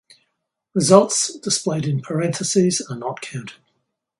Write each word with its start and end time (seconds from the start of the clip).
Results 0.73 1.37
displayed 1.37 1.85
in 1.85 2.01
parentheses 2.01 2.81
are 2.89 2.95
not 2.97 3.21
counted. 3.21 3.57